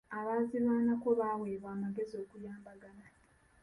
Abaazirwanako 0.17 1.07
baweebwa 1.19 1.69
amagezi 1.75 2.13
okuyambagana. 2.23 3.05